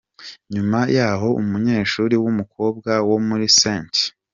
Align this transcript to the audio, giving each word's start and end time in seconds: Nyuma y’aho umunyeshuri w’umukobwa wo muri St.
Nyuma 0.53 0.79
y’aho 0.95 1.27
umunyeshuri 1.41 2.15
w’umukobwa 2.23 2.91
wo 3.09 3.17
muri 3.27 3.45
St. 3.59 3.93